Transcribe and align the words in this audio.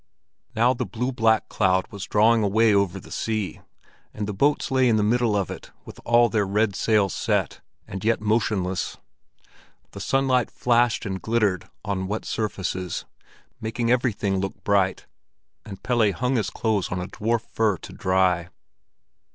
Now 0.55 0.73
the 0.73 0.87
blue 0.87 1.11
black 1.11 1.47
cloud 1.47 1.85
was 1.91 2.05
drawing 2.07 2.41
away 2.43 2.73
over 2.73 2.99
the 2.99 3.11
sea, 3.11 3.61
and 4.15 4.25
the 4.25 4.33
boats 4.33 4.71
lay 4.71 4.89
in 4.89 4.95
the 4.95 5.03
middle 5.03 5.35
of 5.37 5.51
it 5.51 5.69
with 5.85 5.99
all 6.03 6.27
their 6.27 6.47
red 6.47 6.75
sails 6.75 7.13
set, 7.13 7.61
and 7.87 8.03
yet 8.03 8.19
motionless. 8.19 8.97
The 9.91 9.99
sunlight 9.99 10.49
flashed 10.49 11.05
and 11.05 11.21
glittered 11.21 11.69
on 11.85 12.07
wet 12.07 12.25
surfaces, 12.25 13.05
making 13.59 13.91
everything 13.91 14.39
look 14.39 14.63
bright; 14.63 15.05
and 15.65 15.83
Pelle 15.83 16.11
hung 16.13 16.35
his 16.35 16.49
clothes 16.49 16.91
on 16.91 16.99
a 16.99 17.05
dwarf 17.05 17.41
fir 17.43 17.77
to 17.77 17.93
dry. 17.93 18.49